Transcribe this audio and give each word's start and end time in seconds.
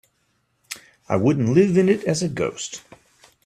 I 1.07 1.15
wouldn't 1.17 1.53
live 1.53 1.77
in 1.77 1.87
it 1.87 2.03
as 2.05 2.23
a 2.23 2.27
ghost. 2.27 2.81